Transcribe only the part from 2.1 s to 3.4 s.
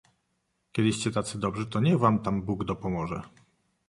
tam Bóg dopomoże."